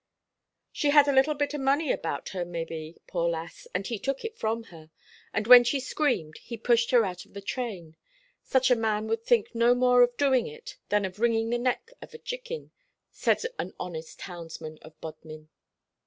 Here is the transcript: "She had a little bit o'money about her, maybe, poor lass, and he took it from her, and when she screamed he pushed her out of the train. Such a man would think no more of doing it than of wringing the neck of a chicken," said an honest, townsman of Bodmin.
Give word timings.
"She 0.71 0.89
had 0.89 1.07
a 1.07 1.13
little 1.13 1.35
bit 1.35 1.53
o'money 1.53 1.91
about 1.91 2.29
her, 2.29 2.43
maybe, 2.43 2.97
poor 3.05 3.29
lass, 3.29 3.67
and 3.71 3.85
he 3.85 3.99
took 3.99 4.25
it 4.25 4.35
from 4.35 4.63
her, 4.73 4.89
and 5.31 5.45
when 5.45 5.63
she 5.63 5.79
screamed 5.79 6.39
he 6.39 6.57
pushed 6.57 6.89
her 6.89 7.05
out 7.05 7.23
of 7.23 7.35
the 7.35 7.39
train. 7.39 7.95
Such 8.41 8.71
a 8.71 8.75
man 8.75 9.05
would 9.05 9.23
think 9.23 9.53
no 9.53 9.75
more 9.75 10.01
of 10.01 10.17
doing 10.17 10.47
it 10.47 10.77
than 10.89 11.05
of 11.05 11.19
wringing 11.19 11.51
the 11.51 11.59
neck 11.59 11.91
of 12.01 12.15
a 12.15 12.17
chicken," 12.17 12.71
said 13.11 13.43
an 13.59 13.75
honest, 13.79 14.17
townsman 14.17 14.79
of 14.81 14.99
Bodmin. 15.01 15.49